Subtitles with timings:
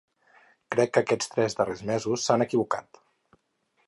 [0.75, 3.01] Crec que aquests tres darrers mesos s’han equivocat.